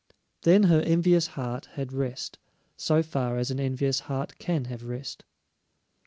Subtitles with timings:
[0.41, 2.39] Then her envious heart had rest,
[2.75, 5.23] so far as an envious heart can have rest.